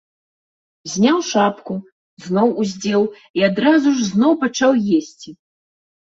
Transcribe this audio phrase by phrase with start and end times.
[0.91, 1.73] Зняў шапку,
[2.27, 3.03] зноў уздзеў
[3.41, 5.29] і адразу ж зноў пачаў есці.